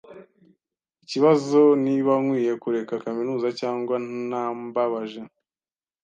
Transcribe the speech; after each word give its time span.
Ikibazo 1.03 1.59
niba 1.85 2.11
nkwiye 2.23 2.53
kureka 2.63 2.93
kaminuza 3.03 3.47
cyangwa 3.59 3.95
ntambabaje. 4.27 5.21